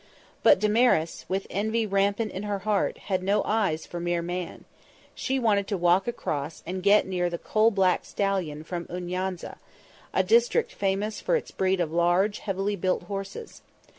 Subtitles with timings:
[0.41, 4.65] But Damaris, with envy rampant in her heart, had no eyes for mere man;
[5.13, 9.59] she wanted to walk across and get near the coal black stallion from Unayza,
[10.11, 13.61] a district famous for its breed of large, heavy built horses.